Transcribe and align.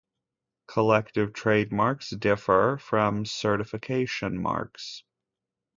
Collective 0.67 1.31
trademarks 1.31 2.09
differ 2.09 2.79
from 2.81 3.23
certification 3.23 4.41
marks. 4.41 5.03